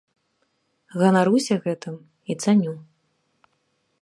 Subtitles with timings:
[1.01, 1.95] Ганаруся гэтым
[2.33, 2.73] і цаню.